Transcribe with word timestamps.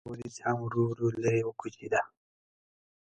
دا 0.03 0.07
وریځ 0.11 0.35
هم 0.45 0.57
ورو 0.61 0.81
ورو 0.89 1.07
لرې 1.23 1.41
وکوچېده. 1.45 2.01